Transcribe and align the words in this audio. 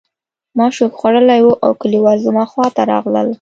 ما 0.57 0.67
شوک 0.75 0.93
خوړلی 0.99 1.41
و 1.43 1.49
او 1.65 1.71
کلیوال 1.81 2.17
زما 2.25 2.43
خواته 2.51 2.81
راغلل 2.91 3.27